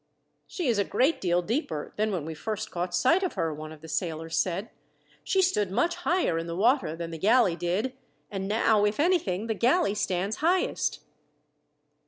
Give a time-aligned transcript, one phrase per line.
[0.47, 3.71] "She is a great deal deeper than when we first caught sight of her," one
[3.71, 4.71] of the sailors said.
[5.23, 7.93] "She stood much higher in the water than the galley did,
[8.31, 11.01] and now, if anything, the galley stands highest."